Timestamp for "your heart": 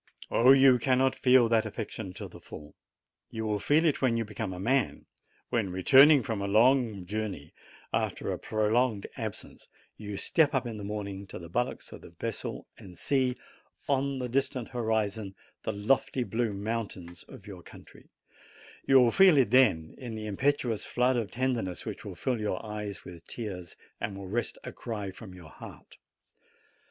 25.35-25.97